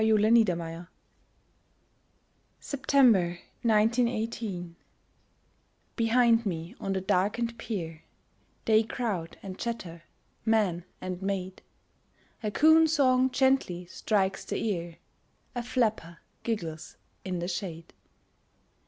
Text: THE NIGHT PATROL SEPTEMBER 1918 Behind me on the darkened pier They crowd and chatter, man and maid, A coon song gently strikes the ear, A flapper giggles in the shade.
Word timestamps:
THE 0.01 0.13
NIGHT 0.15 0.47
PATROL 0.47 0.87
SEPTEMBER 2.59 3.27
1918 3.61 4.75
Behind 5.95 6.43
me 6.43 6.75
on 6.79 6.93
the 6.93 7.01
darkened 7.01 7.55
pier 7.59 8.01
They 8.65 8.81
crowd 8.81 9.37
and 9.43 9.59
chatter, 9.59 10.01
man 10.43 10.85
and 11.01 11.21
maid, 11.21 11.61
A 12.41 12.49
coon 12.49 12.87
song 12.87 13.29
gently 13.29 13.85
strikes 13.85 14.43
the 14.43 14.57
ear, 14.69 14.97
A 15.53 15.61
flapper 15.61 16.17
giggles 16.41 16.97
in 17.23 17.37
the 17.37 17.47
shade. 17.47 17.93